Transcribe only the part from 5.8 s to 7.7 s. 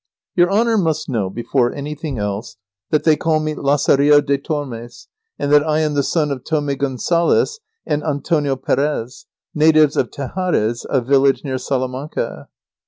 am the son of Thomé Gonçales